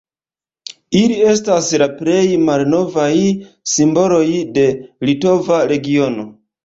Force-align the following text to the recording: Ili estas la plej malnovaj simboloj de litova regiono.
Ili 0.99 1.17
estas 1.33 1.67
la 1.81 1.87
plej 1.99 2.23
malnovaj 2.47 3.11
simboloj 3.75 4.25
de 4.57 4.65
litova 5.11 5.61
regiono. 5.75 6.27